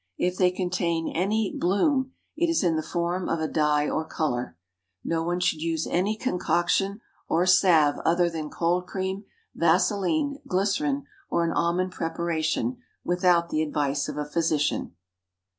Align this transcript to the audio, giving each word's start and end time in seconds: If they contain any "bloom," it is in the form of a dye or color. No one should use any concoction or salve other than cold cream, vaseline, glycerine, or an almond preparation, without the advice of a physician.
If 0.17 0.35
they 0.39 0.49
contain 0.49 1.09
any 1.09 1.55
"bloom," 1.55 2.13
it 2.35 2.49
is 2.49 2.63
in 2.63 2.75
the 2.75 2.81
form 2.81 3.29
of 3.29 3.39
a 3.39 3.47
dye 3.47 3.87
or 3.87 4.03
color. 4.03 4.57
No 5.03 5.21
one 5.21 5.39
should 5.39 5.61
use 5.61 5.85
any 5.85 6.17
concoction 6.17 7.01
or 7.27 7.45
salve 7.45 7.99
other 8.03 8.27
than 8.27 8.49
cold 8.49 8.87
cream, 8.87 9.25
vaseline, 9.53 10.39
glycerine, 10.47 11.05
or 11.29 11.43
an 11.45 11.51
almond 11.51 11.91
preparation, 11.91 12.77
without 13.03 13.49
the 13.49 13.61
advice 13.61 14.09
of 14.09 14.17
a 14.17 14.25
physician. 14.25 14.95